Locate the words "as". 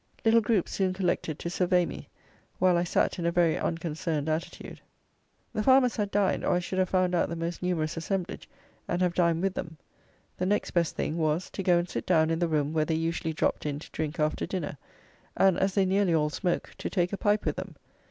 15.59-15.75